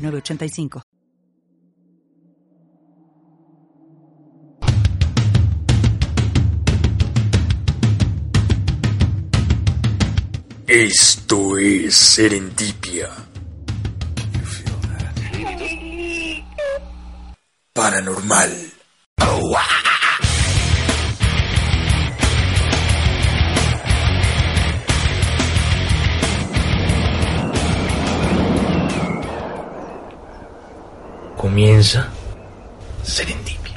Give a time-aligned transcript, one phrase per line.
[0.00, 0.82] 985.
[10.66, 13.10] Esto es Serendipia.
[17.72, 18.70] Paranormal.
[31.50, 32.08] Comienza
[33.02, 33.74] Serendipia.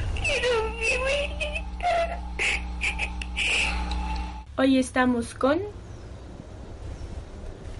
[4.56, 5.58] Hoy estamos con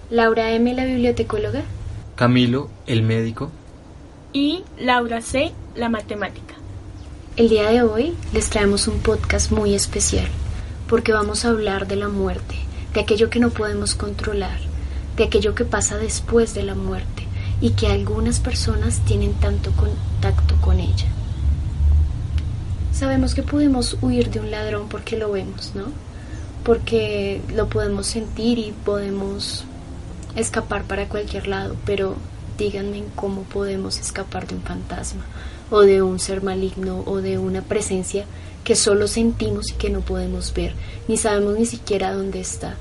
[0.09, 1.63] Laura M, la bibliotecóloga.
[2.17, 3.51] Camilo, el médico.
[4.33, 6.55] y Laura C, la matemática.
[7.37, 10.27] El día de hoy les traemos un podcast muy especial
[10.89, 12.55] porque vamos a hablar de la muerte,
[12.93, 14.59] de aquello que no podemos controlar,
[15.15, 17.24] de aquello que pasa después de la muerte
[17.61, 21.07] y que algunas personas tienen tanto contacto con ella.
[22.91, 25.85] Sabemos que podemos huir de un ladrón porque lo vemos, ¿no?
[26.63, 29.65] Porque lo podemos sentir y podemos
[30.35, 32.15] escapar para cualquier lado, pero
[32.57, 35.25] díganme cómo podemos escapar de un fantasma
[35.69, 38.25] o de un ser maligno o de una presencia
[38.63, 40.73] que solo sentimos y que no podemos ver,
[41.07, 42.75] ni sabemos ni siquiera dónde está.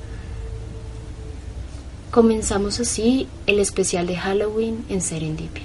[2.15, 5.65] Comenzamos así el especial de Halloween en Serendipia.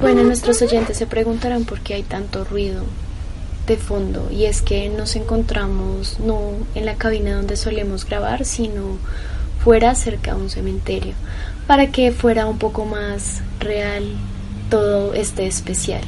[0.00, 2.84] Bueno, nuestros oyentes se preguntarán por qué hay tanto ruido
[3.66, 8.98] de fondo y es que nos encontramos no en la cabina donde solemos grabar, sino
[9.64, 11.14] fuera cerca de un cementerio,
[11.66, 14.04] para que fuera un poco más real
[14.70, 16.02] todo este especial,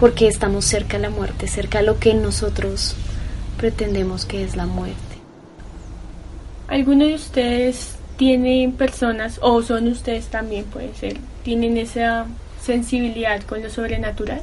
[0.00, 2.96] porque estamos cerca a la muerte, cerca a lo que nosotros
[3.58, 4.96] pretendemos que es la muerte.
[6.68, 12.24] ¿Alguno de ustedes tienen personas, o son ustedes también, puede ser, tienen esa
[12.62, 14.40] sensibilidad con lo sobrenatural?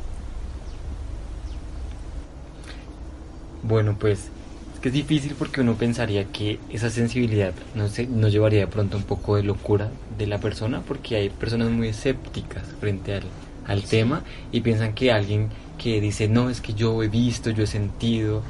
[3.63, 4.29] Bueno, pues
[4.75, 8.67] es que es difícil porque uno pensaría que esa sensibilidad no sé, nos llevaría de
[8.67, 9.89] pronto un poco de locura
[10.19, 13.23] de la persona porque hay personas muy escépticas frente al,
[13.67, 17.63] al tema y piensan que alguien que dice no es que yo he visto, yo
[17.63, 18.41] he sentido,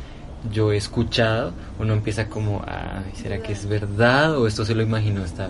[0.52, 4.84] yo he escuchado, uno empieza como, Ay, ¿será que es verdad o esto se lo
[4.84, 5.50] imaginó esta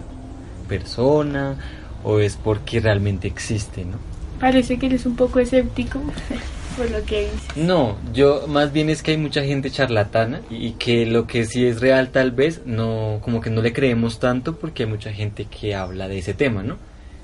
[0.68, 1.56] persona
[2.04, 3.98] o es porque realmente existe, ¿no?
[4.40, 6.00] Parece que eres un poco escéptico
[6.78, 7.58] por lo que dices.
[7.58, 11.66] No, yo más bien es que hay mucha gente charlatana y que lo que sí
[11.66, 15.46] es real tal vez no, como que no le creemos tanto porque hay mucha gente
[15.46, 16.78] que habla de ese tema, ¿no?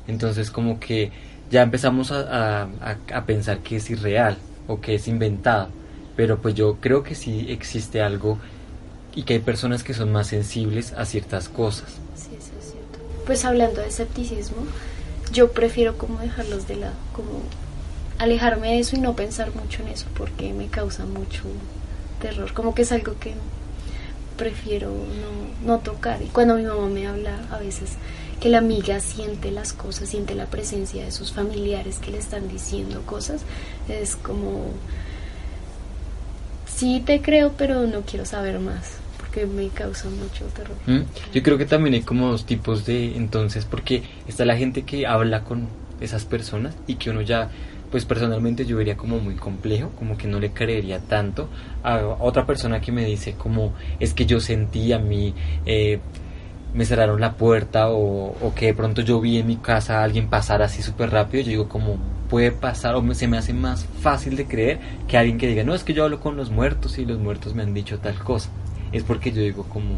[0.07, 1.11] Entonces como que
[1.51, 4.37] ya empezamos a, a- a- pensar que es irreal
[4.67, 5.69] o que es inventado,
[6.15, 8.37] pero pues yo creo que sí existe algo
[9.15, 11.89] y que hay personas que son más sensibles a ciertas cosas.
[12.15, 12.99] Sí, eso es cierto.
[13.25, 14.57] Pues hablando de escepticismo,
[15.31, 17.41] yo prefiero como dejarlos de lado, como
[18.19, 21.43] alejarme de eso y no pensar mucho en eso porque me causa mucho
[22.21, 23.33] terror, como que es algo que
[24.37, 26.21] prefiero no, no tocar.
[26.21, 27.91] Y cuando mi mamá me habla a veces
[28.43, 32.49] que la amiga siente las cosas, siente la presencia de sus familiares que le están
[32.49, 33.45] diciendo cosas,
[33.87, 34.65] es como,
[36.65, 40.75] sí te creo, pero no quiero saber más porque me causa mucho terror.
[40.87, 41.03] ¿Mm?
[41.33, 45.07] Yo creo que también hay como dos tipos de entonces, porque está la gente que
[45.07, 45.69] habla con
[46.01, 47.49] esas personas y que uno ya,
[47.91, 51.47] pues personalmente yo vería como muy complejo, como que no le creería tanto
[51.81, 55.33] a otra persona que me dice como es que yo sentí a mí,
[55.65, 56.01] eh,
[56.73, 60.03] me cerraron la puerta o, o que de pronto yo vi en mi casa a
[60.03, 61.97] alguien pasar así súper rápido, yo digo como
[62.29, 65.63] puede pasar o me- se me hace más fácil de creer que alguien que diga,
[65.63, 68.15] no, es que yo hablo con los muertos y los muertos me han dicho tal
[68.15, 68.49] cosa.
[68.91, 69.95] Es porque yo digo como,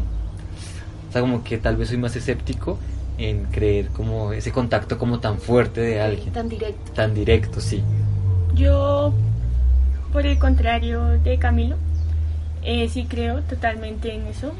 [1.08, 2.78] o sea, como que tal vez soy más escéptico
[3.18, 6.92] en creer como ese contacto como tan fuerte de alguien, Tan directo.
[6.92, 7.82] tan directo, sí.
[8.54, 9.14] Yo,
[10.12, 11.76] por el contrario de Camilo,
[12.62, 14.52] eh, sí creo totalmente en eso.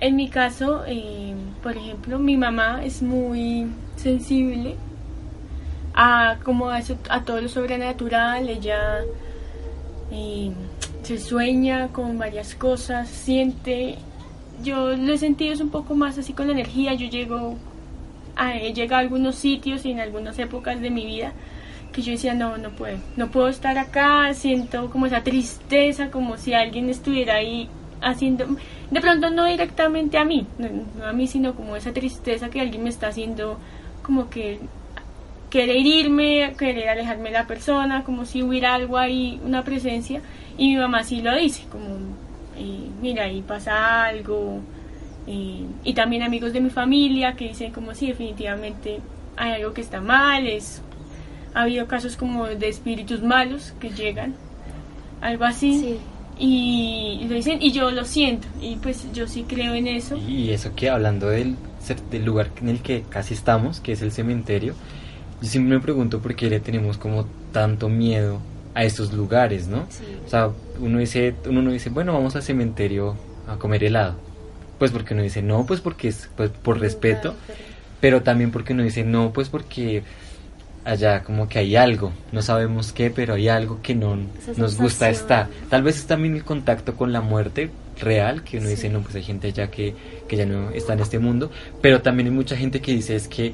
[0.00, 3.66] En mi caso, eh, por ejemplo, mi mamá es muy
[3.96, 4.76] sensible
[5.94, 6.80] a como a,
[7.10, 8.48] a todo lo sobrenatural.
[8.48, 9.00] Ella
[10.10, 10.50] eh,
[11.02, 13.98] se sueña con varias cosas, siente
[14.62, 16.94] yo lo he sentido un poco más así con la energía.
[16.94, 17.56] Yo llego,
[18.36, 21.32] a, he llegado a algunos sitios y en algunas épocas de mi vida
[21.92, 26.36] que yo decía, no, no puedo, no puedo estar acá, siento como esa tristeza, como
[26.36, 27.68] si alguien estuviera ahí
[28.02, 28.46] haciendo,
[28.90, 32.82] de pronto no directamente a mí, no, a mí, sino como esa tristeza que alguien
[32.82, 33.58] me está haciendo,
[34.02, 34.60] como que
[35.50, 40.22] querer irme, querer alejarme de la persona, como si hubiera algo ahí, una presencia,
[40.56, 41.86] y mi mamá sí lo dice, como,
[42.56, 44.60] eh, mira, ahí pasa algo,
[45.26, 49.00] eh, y también amigos de mi familia que dicen como si definitivamente
[49.36, 50.82] hay algo que está mal, es,
[51.54, 54.34] ha habido casos como de espíritus malos que llegan,
[55.20, 55.80] algo así.
[55.80, 55.98] Sí.
[56.42, 60.16] Y lo dicen, y yo lo siento, y pues yo sí creo en eso.
[60.16, 61.54] Y eso que hablando del,
[62.10, 64.74] del lugar en el que casi estamos, que es el cementerio,
[65.42, 68.40] yo siempre me pregunto por qué le tenemos como tanto miedo
[68.74, 69.86] a estos lugares, ¿no?
[69.90, 70.04] Sí.
[70.26, 70.50] O sea,
[70.80, 73.16] uno dice, uno no dice, bueno, vamos al cementerio
[73.46, 74.14] a comer helado.
[74.78, 77.34] Pues porque uno dice, no, pues porque es pues, por respeto,
[78.00, 80.04] pero también porque uno dice, no, pues porque
[80.84, 84.16] allá como que hay algo, no sabemos qué, pero hay algo que no
[84.56, 85.48] nos gusta estar.
[85.68, 88.74] Tal vez es también el contacto con la muerte real, que uno Sí.
[88.74, 89.94] dice, no, pues hay gente allá que,
[90.26, 91.50] que ya no está en este mundo,
[91.82, 93.52] pero también hay mucha gente que dice es que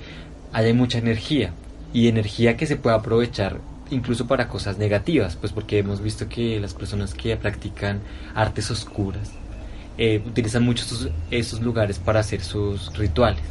[0.52, 1.50] hay mucha energía
[1.92, 3.58] y energía que se puede aprovechar
[3.90, 8.00] incluso para cosas negativas, pues porque hemos visto que las personas que practican
[8.34, 9.30] artes oscuras
[9.98, 13.42] eh, utilizan mucho estos, estos lugares para hacer sus rituales.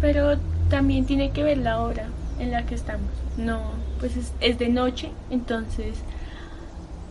[0.00, 0.36] Pero
[0.68, 2.06] también tiene que ver la hora
[2.40, 3.10] en la que estamos.
[3.36, 3.60] No,
[4.00, 6.02] pues es, es de noche, entonces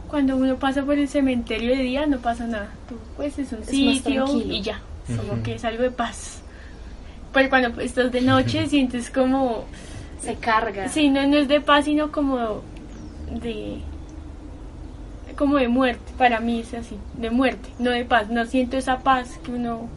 [0.10, 2.70] cuando uno pasa por el cementerio de día no pasa nada.
[2.90, 6.42] Tú, pues es un sitio y ya, como que es algo de paz.
[7.32, 9.66] Pero cuando estás de noche sientes como,
[10.20, 10.90] Se carga.
[10.90, 12.62] sí, no, no es de paz, sino como
[13.42, 13.82] de
[15.38, 19.00] como de muerte, para mí es así, de muerte, no de paz, no siento esa
[19.00, 19.88] paz que uno,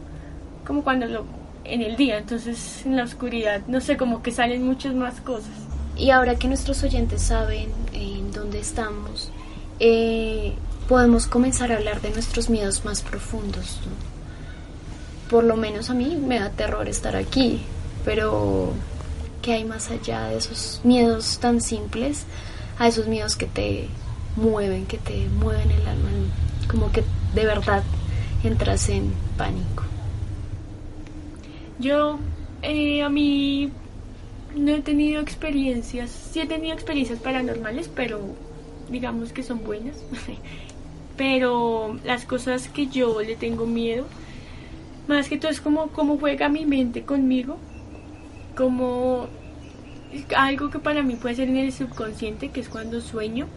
[0.65, 1.25] como cuando lo,
[1.65, 5.51] en el día, entonces en la oscuridad, no sé, como que salen muchas más cosas.
[5.95, 9.31] Y ahora que nuestros oyentes saben en dónde estamos,
[9.79, 10.53] eh,
[10.87, 13.79] podemos comenzar a hablar de nuestros miedos más profundos.
[13.85, 13.91] ¿no?
[15.29, 17.61] Por lo menos a mí me da terror estar aquí,
[18.03, 18.73] pero
[19.41, 22.25] ¿qué hay más allá de esos miedos tan simples?
[22.79, 23.87] A esos miedos que te
[24.35, 26.09] mueven, que te mueven el alma,
[26.67, 27.03] como que
[27.35, 27.83] de verdad
[28.43, 29.83] entras en pánico.
[31.83, 32.17] Yo,
[32.61, 33.69] eh, a mí,
[34.55, 38.21] no he tenido experiencias, sí he tenido experiencias paranormales, pero
[38.89, 39.97] digamos que son buenas.
[41.17, 44.05] pero las cosas que yo le tengo miedo,
[45.09, 47.57] más que todo es como cómo juega mi mente conmigo,
[48.55, 49.27] como
[50.37, 53.47] algo que para mí puede ser en el subconsciente, que es cuando sueño.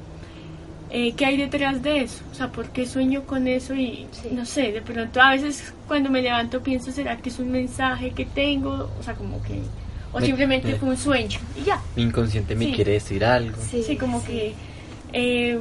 [0.90, 2.22] Eh, ¿Qué hay detrás de eso?
[2.30, 3.74] O sea, ¿por qué sueño con eso?
[3.74, 4.28] Y Sí.
[4.30, 8.12] no sé, de pronto a veces cuando me levanto pienso, ¿será que es un mensaje
[8.12, 8.90] que tengo?
[8.98, 9.60] O sea, como que...
[10.12, 11.38] O Me- simplemente me- fue un sueño.
[11.60, 11.80] Y ya.
[11.96, 12.72] Mi inconsciente me Sí.
[12.72, 13.56] quiere decir algo.
[13.68, 14.54] Sí, como que...
[15.12, 15.58] eh,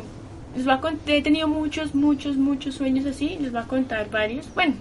[0.56, 3.38] les voy a he tenido muchos, muchos, muchos sueños así.
[3.42, 4.48] Les voy a contar varios.
[4.54, 4.76] Bueno,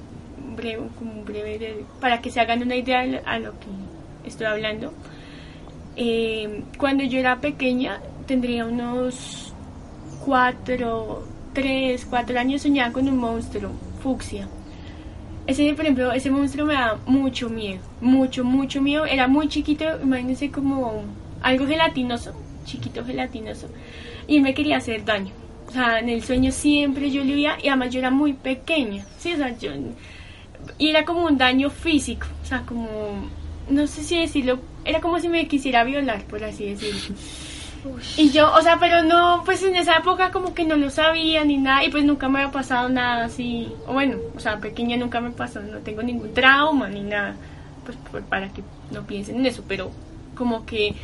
[0.46, 3.38] un breve, como un breve de- para que se hagan una idea a lo- a
[3.38, 4.93] lo que estoy hablando.
[5.96, 9.54] Eh, cuando yo era pequeña, tendría unos
[10.25, 13.71] cuatro, tres, cuatro años, soñaba con un monstruo,
[14.03, 14.49] fucsia.
[15.47, 19.05] Ese, por ejemplo, ese monstruo me da mucho miedo, mucho, mucho miedo.
[19.05, 21.03] Era muy chiquito, imagínense como
[21.43, 22.32] algo gelatinoso,
[22.65, 23.69] chiquito gelatinoso.
[24.27, 25.32] Y me quería hacer daño.
[25.69, 29.05] O sea, en el sueño siempre yo le veía, y además yo era muy pequeña.
[29.19, 29.72] Sí, o sea, yo.
[30.79, 32.89] Y era como un daño físico, o sea, como.
[33.69, 37.17] No sé si decirlo, era como si me quisiera violar, por así decirlo.
[38.17, 41.44] Y yo, o sea, pero no, pues en esa época como que no lo sabía
[41.44, 43.72] ni nada y pues nunca me había pasado nada así.
[43.86, 47.34] O bueno, o sea, pequeña nunca me pasó, no tengo ningún trauma ni nada.
[47.84, 49.91] Pues por- para que no piensen en eso, pero
[50.34, 50.94] como que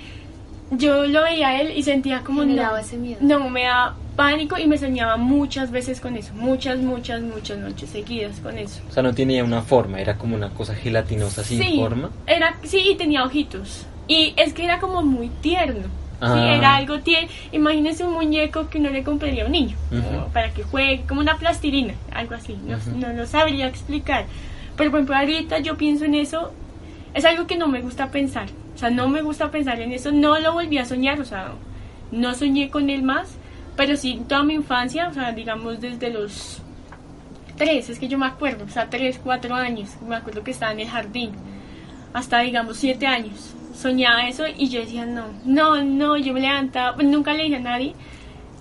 [0.70, 3.18] yo lo veía a él y sentía como no, ese miedo.
[3.20, 7.90] no, me da pánico y me soñaba muchas veces con eso, muchas, muchas, muchas noches
[7.90, 8.80] seguidas con eso.
[8.88, 12.10] O sea, no tenía una forma, era como una cosa gelatinosa sin sí, forma.
[12.26, 13.84] Era, sí, y tenía ojitos.
[14.06, 15.88] Y es que era como muy tierno.
[16.20, 16.54] Sí, Ah.
[16.54, 17.30] era algo tierno.
[17.50, 20.02] Imagínese un muñeco que uno le compraría a un niño Ujú.
[20.12, 20.26] ¿no?
[20.28, 22.56] para que juegue, como una plastilina, algo así.
[22.64, 22.90] No, Ujú.
[22.96, 24.26] no lo sabría explicar.
[24.76, 26.52] Pero por ejemplo, ahorita yo pienso en eso,
[27.14, 28.48] es algo que no me gusta pensar.
[28.74, 30.12] O sea, no me gusta pensar en eso.
[30.12, 31.52] No lo volví a soñar, o sea,
[32.12, 33.36] no soñé con él más.
[33.76, 36.60] Pero sí, toda mi infancia, o sea, digamos desde los
[37.56, 40.72] tres, es que yo me acuerdo, o sea, tres, cuatro años, me acuerdo que estaba
[40.72, 41.30] en el jardín,
[42.12, 46.94] hasta digamos siete años, soñaba eso y yo decía, no, no, no, yo me levantaba,
[46.94, 47.94] pues nunca le dije a nadie,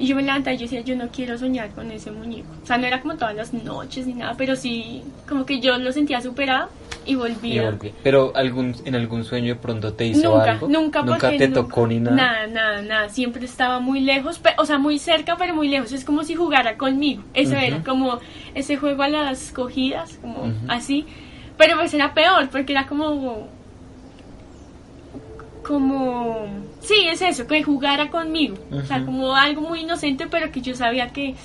[0.02, 2.48] Y yo me levantaba y yo decía, yo no quiero soñar con ese muñeco.
[2.64, 5.78] O sea, no era como todas las noches ni nada, pero sí, como que yo
[5.78, 6.70] lo sentía superado
[7.06, 7.64] y Y volvía.
[7.70, 7.92] volví.
[8.02, 10.70] Pero algún, en algún sueño de pronto te hizo Nunca, algo.
[10.70, 12.16] nunca, Nunca te nunca- tocó ni nada.
[12.16, 13.10] Nada, nada, nada.
[13.10, 15.92] Siempre estaba muy lejos, o sea, muy cerca, pero muy lejos.
[15.92, 17.22] Es como si jugara conmigo.
[17.34, 17.60] Eso Ujú.
[17.66, 18.20] era como
[18.56, 20.54] ese juego a las cogidas, como Ujú.
[20.70, 21.06] así.
[21.58, 23.50] Pero pues era peor, porque era como.
[25.70, 26.48] Como.
[26.82, 28.56] Sí, es eso, que jugara conmigo.
[28.72, 31.36] O sea, como algo muy inocente, pero que yo sabía que.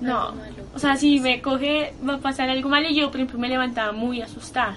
[0.00, 0.34] No.
[0.72, 2.88] O sea, si me coge, va a pasar algo malo.
[2.88, 4.76] Y yo, por ejemplo, me levantaba muy asustada.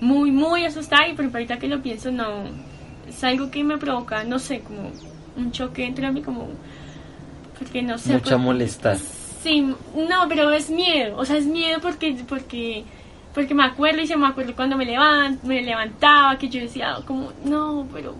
[0.00, 1.06] Muy, muy asustada.
[1.06, 2.26] Y por ejemplo, ahorita que lo pienso, no.
[3.08, 4.90] Es algo que me provoca, no sé, como
[5.36, 6.48] un choque entre mí, como.
[7.56, 8.14] Porque no sé.
[8.14, 8.98] Mucha por- molestar.
[9.44, 11.16] Sí, no, pero es miedo.
[11.18, 12.16] O sea, es miedo porque.
[12.28, 12.82] porque
[13.34, 16.96] porque me acuerdo y se me acuerdo cuando me, levan- me levantaba, que yo decía,
[17.06, 18.14] como, no, pero.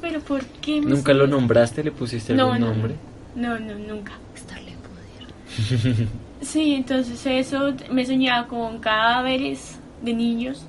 [0.00, 1.82] pero ¿por qué me ¿Nunca lo siento-?" nombraste?
[1.84, 2.94] ¿Le pusiste No, algún no, nombre?
[3.36, 4.12] No, no, nunca.
[4.34, 6.08] Estarle poder.
[6.40, 10.66] Sí, entonces eso, me he soñado con cadáveres de niños,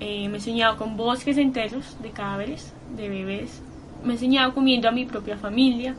[0.00, 3.60] eh, me he soñado con bosques enteros de cadáveres, de bebés,
[4.02, 5.94] me he soñado comiendo a mi propia familia,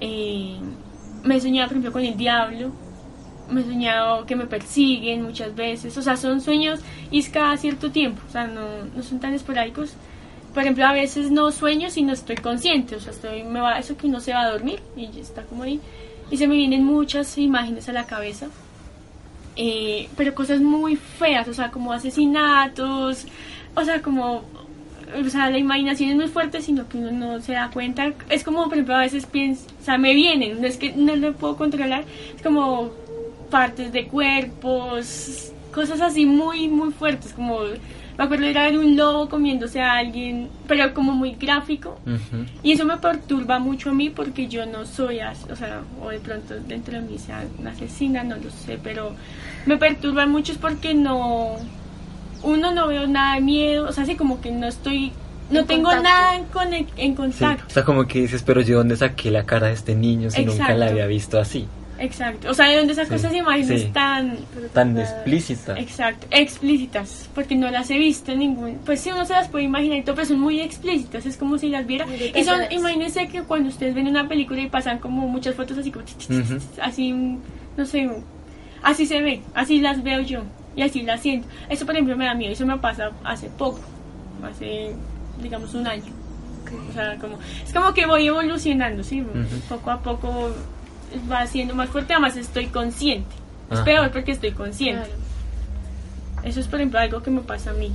[0.00, 0.56] eh,
[1.22, 2.72] me he soñado, por ejemplo, con el diablo,
[3.50, 6.80] me he soñado que me persiguen muchas veces, o sea, son sueños
[7.10, 9.94] y es cada cierto tiempo, o sea, no, no son tan esporádicos.
[10.54, 13.78] Por ejemplo, a veces no sueño si no estoy consciente, o sea, estoy, me va,
[13.78, 15.80] eso que uno se va a dormir y ya está como ahí.
[16.30, 18.48] Y se me vienen muchas imágenes a la cabeza,
[19.56, 23.26] eh, pero cosas muy feas, o sea, como asesinatos,
[23.74, 24.42] o sea, como,
[25.18, 28.12] o sea, la imaginación es muy fuerte, sino que uno no se da cuenta.
[28.28, 31.16] Es como, por ejemplo, a veces pienso, o sea, me vienen, no es que no
[31.16, 32.04] lo puedo controlar,
[32.34, 32.90] es como
[33.50, 37.60] partes de cuerpos, cosas así muy, muy fuertes, como,
[38.18, 41.98] me acuerdo de ir a ver un lobo comiéndose a alguien, pero como muy gráfico.
[42.62, 46.10] Y eso me perturba mucho a mí porque yo no soy, as- o sea, o
[46.10, 49.12] de pronto dentro de mí sea una asesina, no lo sé, pero
[49.66, 51.56] me perturba mucho es porque no,
[52.42, 55.12] uno no veo nada de miedo, o sea, así como que no estoy,
[55.50, 56.02] no En tengo contacto.
[56.08, 57.16] nada en, conec- en Sí.
[57.16, 57.64] contacto.
[57.66, 60.44] O sea, como que dices, pero yo dónde saqué la cara de este niño si
[60.44, 61.66] nunca la había visto así.
[62.00, 63.90] Exacto, o sea, de dónde saco Sí, esas imágenes sí.
[63.92, 64.38] tan,
[64.72, 65.78] Tan explícita.
[65.78, 69.64] exacto, explícitas, porque no las he visto en ningún, pues sí uno se las puede
[69.64, 72.06] imaginar y todo, pero son muy explícitas, es como si las viera.
[72.34, 75.90] Y son, imagínense que cuando ustedes ven una película y pasan como muchas fotos así
[75.90, 76.04] como,
[76.82, 77.12] así,
[77.76, 78.10] no sé,
[78.82, 80.42] así se ve, así las veo yo
[80.74, 81.48] y así las siento.
[81.68, 83.80] Eso por ejemplo me da miedo, eso me pasa hace poco,
[84.42, 84.94] hace
[85.42, 86.12] digamos un año.
[86.88, 89.22] O sea, como, es como que voy evolucionando, ¿sí?
[89.68, 90.50] Poco a poco
[91.30, 93.34] va siendo más fuerte, además estoy consciente.
[93.70, 93.84] Es Ajá.
[93.84, 95.06] peor porque estoy consciente.
[95.06, 95.20] Claro.
[96.44, 97.92] Eso es, por ejemplo, algo que me pasa a mí.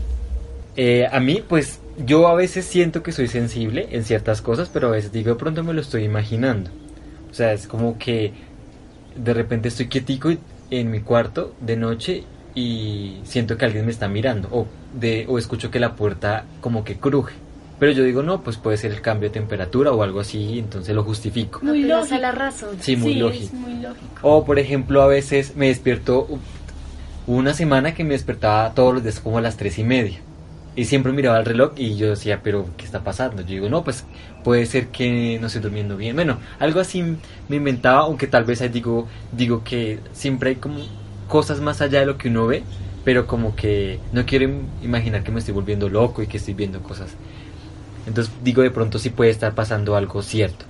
[0.77, 4.87] Eh, a mí, pues, yo a veces siento que soy sensible en ciertas cosas, pero
[4.89, 6.69] a veces digo, de pronto me lo estoy imaginando.
[7.31, 8.33] O sea, es como que
[9.15, 10.31] de repente estoy quietico
[10.69, 15.37] en mi cuarto de noche y siento que alguien me está mirando o, de, o
[15.37, 17.33] escucho que la puerta como que cruje.
[17.79, 20.95] Pero yo digo, no, pues puede ser el cambio de temperatura o algo así, entonces
[20.95, 21.59] lo justifico.
[21.61, 22.15] Muy Apelas lógico.
[22.15, 22.69] a la razón.
[22.79, 23.55] Sí, muy lógico.
[23.57, 24.07] muy lógico.
[24.21, 26.25] O por ejemplo, a veces me despierto,
[27.27, 30.19] hubo una semana que me despertaba todos los días como a las tres y media.
[30.77, 33.41] Y siempre miraba el reloj y yo decía, pero ¿qué está pasando?
[33.41, 34.03] Yo digo, no, pues
[34.43, 36.15] puede ser que no estoy durmiendo bien.
[36.15, 37.01] Bueno, algo así
[37.47, 40.79] me inventaba, aunque tal vez ahí digo, digo que siempre hay como
[41.29, 42.63] cosas más allá de lo que uno ve,
[43.05, 46.53] pero como que no quiero im- imaginar que me estoy volviendo loco y que estoy
[46.55, 47.09] viendo cosas.
[48.07, 50.65] Entonces digo, de pronto sí puede estar pasando algo cierto.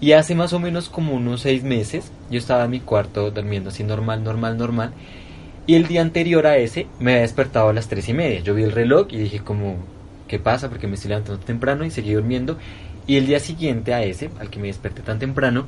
[0.00, 3.68] Y hace más o menos como unos seis meses, yo estaba en mi cuarto durmiendo
[3.68, 4.92] así normal, normal, normal.
[5.66, 8.40] Y el día anterior a ese me había despertado a las tres y media.
[8.40, 9.76] Yo vi el reloj y dije como,
[10.26, 10.70] ¿qué pasa?
[10.70, 12.56] Porque me estoy levantando temprano y seguí durmiendo.
[13.06, 15.66] Y el día siguiente a ese, al que me desperté tan temprano,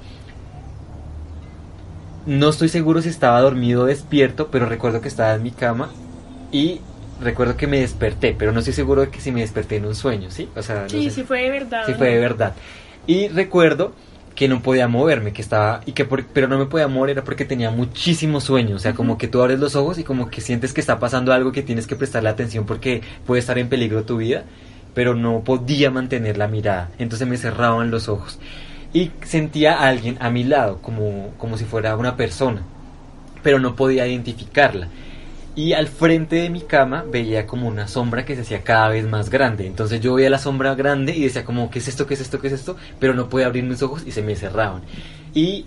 [2.24, 5.90] no estoy seguro si estaba dormido o despierto, pero recuerdo que estaba en mi cama
[6.52, 6.80] y
[7.22, 9.94] recuerdo que me desperté, pero no estoy seguro de que si me desperté en un
[9.94, 10.48] sueño, ¿sí?
[10.56, 11.10] O sea, no Sí, sé.
[11.10, 11.82] sí fue de verdad.
[11.86, 11.98] Sí ¿no?
[11.98, 12.54] fue de verdad.
[13.06, 13.92] Y recuerdo
[14.34, 17.24] que no podía moverme, que estaba y que por- pero no me podía mover era
[17.24, 20.40] porque tenía muchísimo sueño, o sea, como que tú abres los ojos y como que
[20.40, 24.04] sientes que está pasando algo que tienes que prestarle atención porque puede estar en peligro
[24.04, 24.44] tu vida,
[24.94, 28.38] pero no podía mantener la mirada, entonces me cerraban los ojos
[28.94, 32.62] y sentía a alguien a mi lado como como si fuera una persona,
[33.42, 34.88] pero no podía identificarla.
[35.54, 39.06] Y al frente de mi cama veía como una sombra que se hacía cada vez
[39.06, 39.66] más grande.
[39.66, 42.06] Entonces yo veía la sombra grande y decía como, ¿qué es esto?
[42.06, 42.40] ¿Qué es esto?
[42.40, 42.76] ¿Qué es esto?
[42.98, 44.82] Pero no podía abrir mis ojos y se me cerraban.
[45.34, 45.66] Y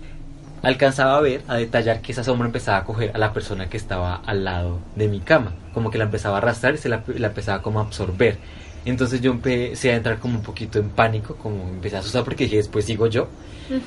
[0.62, 3.76] alcanzaba a ver, a detallar que esa sombra empezaba a coger a la persona que
[3.76, 5.54] estaba al lado de mi cama.
[5.72, 8.38] Como que la empezaba a arrastrar y se la, la empezaba como a absorber.
[8.84, 12.44] Entonces yo empecé a entrar como un poquito en pánico, como empecé a asustar porque
[12.44, 13.28] dije, después sigo yo.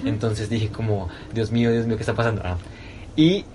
[0.06, 2.42] Entonces dije como, Dios mío, Dios mío, ¿qué está pasando?
[2.46, 2.58] Ah.
[3.16, 3.46] Y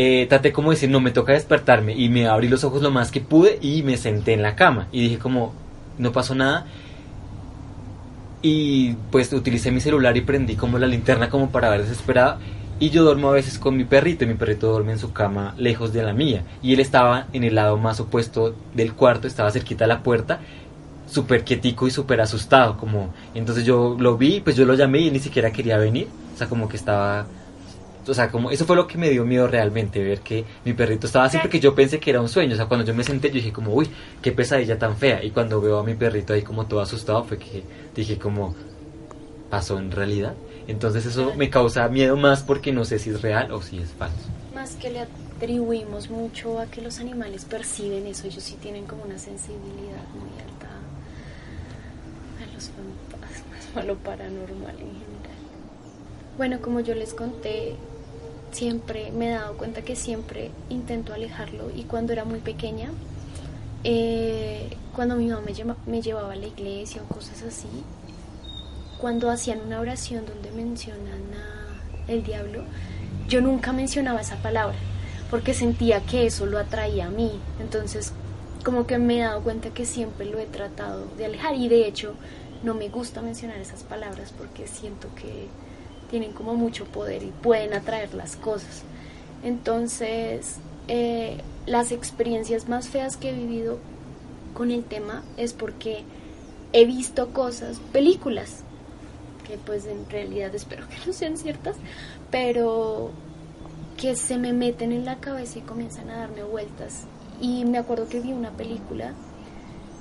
[0.00, 1.92] eh, traté como de decir, no, me toca despertarme.
[1.92, 4.86] Y me abrí los ojos lo más que pude y me senté en la cama.
[4.92, 5.52] Y dije como,
[5.98, 6.66] no pasó nada.
[8.40, 12.38] Y pues utilicé mi celular y prendí como la linterna como para ver desesperada.
[12.78, 15.56] Y yo duermo a veces con mi perrito y mi perrito duerme en su cama
[15.58, 16.44] lejos de la mía.
[16.62, 20.38] Y él estaba en el lado más opuesto del cuarto, estaba cerquita a la puerta,
[21.10, 22.76] súper quietico y súper asustado.
[22.76, 23.12] Como...
[23.34, 26.06] Entonces yo lo vi, pues yo lo llamé y él ni siquiera quería venir.
[26.36, 27.26] O sea, como que estaba...
[28.08, 31.06] O sea, como eso fue lo que me dio miedo realmente, ver que mi perrito
[31.06, 32.54] estaba así porque yo pensé que era un sueño.
[32.54, 33.88] O sea, cuando yo me senté yo dije como, uy,
[34.22, 35.22] qué pesadilla tan fea.
[35.22, 37.62] Y cuando veo a mi perrito ahí como todo asustado fue que
[37.94, 38.54] dije como,
[39.50, 40.34] ¿pasó en realidad?
[40.66, 43.90] Entonces eso me causa miedo más porque no sé si es real o si es
[43.90, 44.28] falso.
[44.54, 49.04] Más que le atribuimos mucho a que los animales perciben eso, ellos sí tienen como
[49.04, 50.68] una sensibilidad muy alta
[52.42, 55.38] a los fantasmas o a lo paranormal en general.
[56.36, 57.76] Bueno, como yo les conté,
[58.50, 62.90] siempre me he dado cuenta que siempre intento alejarlo y cuando era muy pequeña,
[63.84, 67.68] eh, cuando mi mamá me, lleva, me llevaba a la iglesia o cosas así,
[69.00, 72.64] cuando hacían una oración donde mencionan a el diablo,
[73.28, 74.76] yo nunca mencionaba esa palabra
[75.30, 77.38] porque sentía que eso lo atraía a mí.
[77.60, 78.12] Entonces,
[78.64, 81.86] como que me he dado cuenta que siempre lo he tratado de alejar y de
[81.86, 82.14] hecho
[82.62, 85.46] no me gusta mencionar esas palabras porque siento que
[86.10, 88.82] tienen como mucho poder y pueden atraer las cosas.
[89.42, 90.56] Entonces,
[90.88, 93.78] eh, las experiencias más feas que he vivido
[94.54, 96.04] con el tema es porque
[96.72, 98.62] he visto cosas, películas,
[99.46, 101.76] que pues en realidad espero que no sean ciertas,
[102.30, 103.10] pero
[103.96, 107.04] que se me meten en la cabeza y comienzan a darme vueltas.
[107.40, 109.12] Y me acuerdo que vi una película,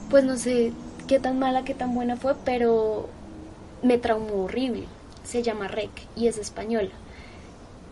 [0.10, 0.72] pues no sé
[1.08, 3.08] qué tan mala, qué tan buena fue, pero
[3.84, 4.86] me traumó horrible.
[5.27, 6.91] Se llama Rec y es española.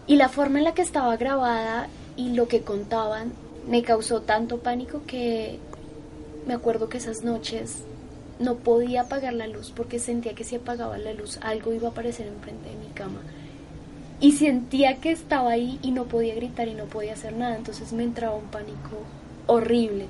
[0.08, 3.34] Y la forma en la que estaba grabada y lo que contaban
[3.68, 5.60] me causó tanto pánico que
[6.48, 7.80] me acuerdo que esas noches
[8.40, 11.92] no podía apagar la luz porque sentía que si apagaba la luz algo iba a
[11.92, 13.20] aparecer enfrente de mi cama.
[14.22, 17.58] Y sentía que estaba ahí y no podía gritar y no podía hacer nada.
[17.58, 19.04] Entonces me entraba un pánico
[19.48, 20.06] horrible.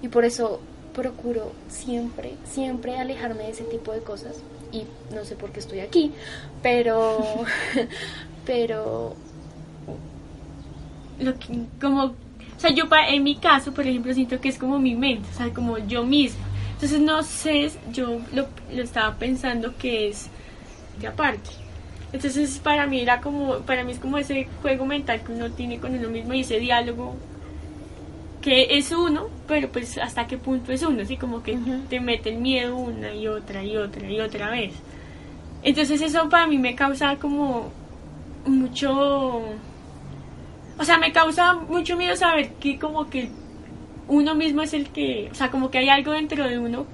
[0.00, 0.60] Y por eso
[0.94, 4.36] procuro siempre, siempre alejarme de ese tipo de cosas.
[4.72, 6.12] Y no sé por qué estoy aquí,
[6.62, 7.18] pero,
[8.46, 9.14] pero...
[11.18, 12.14] Lo que, como, o
[12.56, 15.52] sea, yo en mi caso, por ejemplo, siento que es como mi mente, o sea,
[15.52, 16.44] como yo misma.
[16.74, 20.28] Entonces no sé, yo lo, lo estaba pensando que es
[20.98, 21.50] de aparte.
[22.12, 25.78] Entonces para mí era como, para mí es como ese juego mental que uno tiene
[25.78, 27.16] con uno mismo y ese diálogo
[28.40, 32.30] que es uno, pero pues hasta qué punto es uno, así como que te mete
[32.30, 34.72] el miedo una y otra y otra y otra vez.
[35.62, 37.70] Entonces eso para mí me causa como
[38.46, 39.42] mucho,
[40.78, 43.30] o sea, me causa mucho miedo saber que como que
[44.08, 46.86] uno mismo es el que, o sea, como que hay algo dentro de uno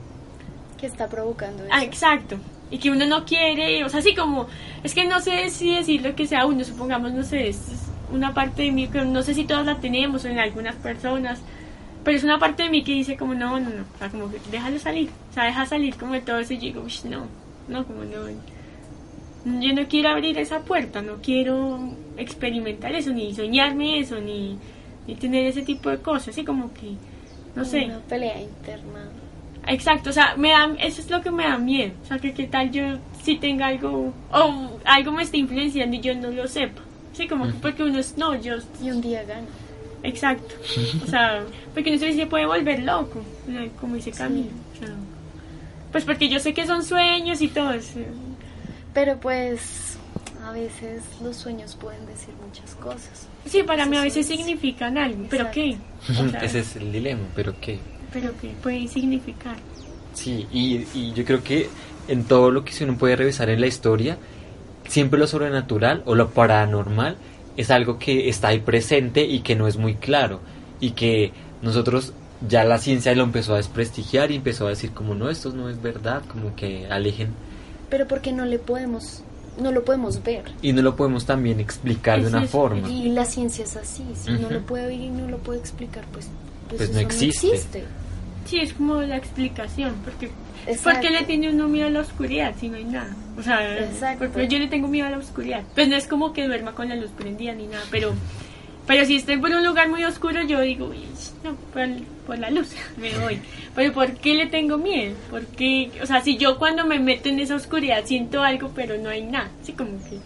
[0.78, 1.72] que está provocando eso.
[1.72, 2.38] Ah, exacto.
[2.70, 4.48] Y que uno no quiere, o sea, así como,
[4.82, 7.75] es que no sé si decir lo que sea uno, supongamos, no sé, es
[8.12, 11.40] una parte de mí que no sé si todos la tenemos o en algunas personas,
[12.04, 14.30] pero es una parte de mí que dice como, no, no, no, o sea, como
[14.30, 17.26] que déjalo salir, o sea, deja salir como de todo eso y digo, no,
[17.68, 18.28] no, como no,
[19.60, 21.78] yo no quiero abrir esa puerta, no quiero
[22.16, 24.58] experimentar eso, ni soñarme eso, ni
[25.06, 26.94] y tener ese tipo de cosas, así como que,
[27.54, 27.84] no sé.
[27.84, 29.08] Una pelea interna.
[29.68, 32.32] Exacto, o sea, me da, eso es lo que me da miedo, o sea, que
[32.32, 36.46] qué tal yo si tenga algo, o algo me está influenciando y yo no lo
[36.46, 36.82] sepa,
[37.16, 38.54] sí, como que porque uno es, no, yo...
[38.82, 39.46] Y un día gana.
[40.02, 40.54] Exacto,
[41.02, 41.42] o sea,
[41.74, 43.22] porque uno se puede volver loco,
[43.80, 44.94] como dice Camilo, o sea,
[45.90, 47.98] pues porque yo sé que son sueños y todo eso.
[48.94, 49.98] Pero pues
[50.44, 53.26] a veces los sueños pueden decir muchas cosas.
[53.46, 55.76] Sí, para mí a veces significan algo, pero ¿qué?
[56.42, 57.78] Ese es el dilema, pero ¿qué?
[58.12, 59.56] Pero ¿qué puede significar?
[60.14, 61.68] Sí, y, y yo creo que
[62.08, 64.18] en todo lo que si uno puede revisar en la historia,
[64.88, 67.16] siempre lo sobrenatural o lo paranormal
[67.56, 70.40] es algo que está ahí presente y que no es muy claro
[70.80, 72.12] y que nosotros
[72.46, 75.70] ya la ciencia lo empezó a desprestigiar y empezó a decir como no, esto no
[75.70, 77.30] es verdad, como que alejen.
[77.88, 79.22] Pero porque no le podemos
[79.60, 80.44] no lo podemos ver.
[80.60, 82.88] Y no lo podemos también explicar de una forma.
[82.90, 86.04] Y la ciencia es así, si no lo puede ver y no lo puede explicar,
[86.12, 86.28] pues,
[86.68, 87.84] pues, pues no, existe.
[88.44, 90.30] Sí, es como la explicación, porque
[90.82, 93.14] ¿por qué le tiene uno miedo a la oscuridad si no hay nada?
[93.38, 95.62] O sea, porque yo le tengo miedo a la oscuridad.
[95.74, 98.14] Pues no es como que duerma con la luz prendida ni nada, pero
[98.86, 100.98] Pero si estoy por un lugar muy oscuro, yo digo, "Uy,
[101.42, 101.88] no, por,
[102.24, 103.40] por la luz me voy.
[103.74, 105.14] Pero ¿por qué le tengo miedo?
[105.28, 109.08] Porque, o sea, si yo cuando me meto en esa oscuridad siento algo, pero no
[109.08, 109.50] hay nada.
[109.60, 110.18] Así como que...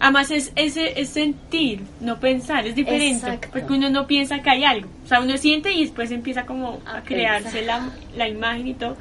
[0.00, 3.26] Además es, ese es sentir, no pensar, es diferente.
[3.26, 3.48] Exacto.
[3.52, 4.88] Porque uno no piensa que hay algo.
[5.04, 8.74] O sea, uno siente y después empieza como a, A crearse la, la imagen y
[8.74, 8.96] todo.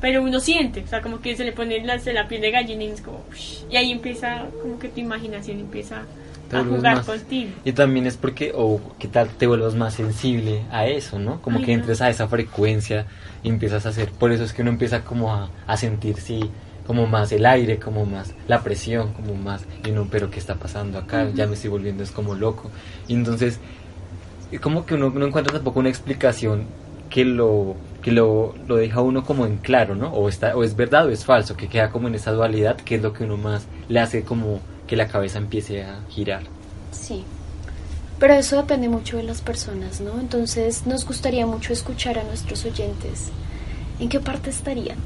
[0.00, 2.50] Pero uno siente, o sea, como que se le pone la, se la piel de
[2.52, 3.22] gallina y es como...
[3.70, 6.02] Y ahí empieza, como que tu imaginación empieza
[6.52, 7.50] a jugar más- contigo.
[7.64, 11.42] Y también es porque, o qué tal te vuelvas más sensible a eso, ¿no?
[11.42, 11.80] Como Ay, que no.
[11.80, 13.06] entres a esa frecuencia
[13.42, 14.10] y empiezas a hacer.
[14.10, 16.48] Por eso es que uno empieza como a, a sentir, sí,
[16.86, 19.64] como más el aire, como más la presión, como más.
[19.84, 21.28] Y uno, pero ¿qué está pasando acá?
[21.34, 22.70] Ya me estoy volviendo, es como loco.
[23.08, 23.58] Y entonces,
[24.62, 26.64] como que uno no encuentra tampoco una explicación
[27.10, 30.12] que lo que lo, lo deja uno como en claro, ¿no?
[30.12, 32.96] O está o es verdad o es falso, que queda como en esa dualidad, que
[32.96, 36.42] es lo que uno más le hace como que la cabeza empiece a girar.
[36.92, 37.24] Sí.
[38.18, 40.18] Pero eso depende mucho de las personas, ¿no?
[40.18, 43.28] Entonces nos gustaría mucho escuchar a nuestros oyentes.
[44.00, 44.98] ¿En qué parte estarían?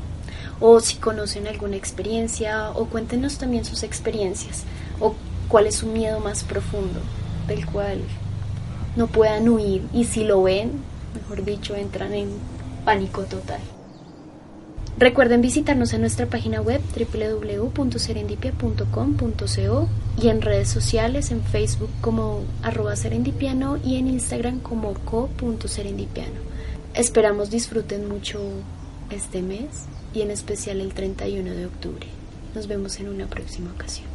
[0.60, 4.64] O si conocen alguna experiencia, o cuéntenos también sus experiencias.
[5.00, 5.14] O
[5.48, 7.00] cuál es su miedo más profundo,
[7.48, 8.00] del cual
[8.96, 9.82] no puedan huir.
[9.92, 10.72] Y si lo ven,
[11.14, 12.30] mejor dicho, entran en
[12.84, 13.60] pánico total.
[14.98, 19.88] Recuerden visitarnos en nuestra página web www.serendipia.com.co
[20.20, 26.52] y en redes sociales en Facebook como arroba serendipiano y en Instagram como co.serendipiano.
[26.94, 28.38] Esperamos disfruten mucho
[29.10, 32.06] este mes y en especial el 31 de octubre.
[32.54, 34.11] Nos vemos en una próxima ocasión.